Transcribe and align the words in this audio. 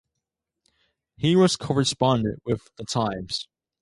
He 1.17 1.35
was 1.35 1.53
a 1.53 1.57
correspondent 1.59 2.39
with 2.43 2.69
"The 2.77 2.85
Times". 2.85 3.47